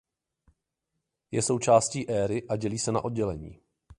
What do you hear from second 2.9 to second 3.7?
na oddělení.